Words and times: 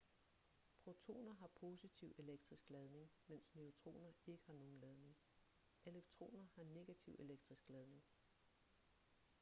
protoner 0.83 1.33
har 1.33 1.47
positiv 1.47 2.13
elektrisk 2.17 2.69
ladning 2.69 3.09
mens 3.27 3.55
neutroner 3.55 4.11
ikke 4.25 4.45
har 4.47 4.53
nogen 4.53 4.79
ladning 4.79 5.15
elektroner 5.85 6.45
har 6.55 6.63
negativ 6.63 7.15
elektrisk 7.19 7.69
ladning 7.69 8.03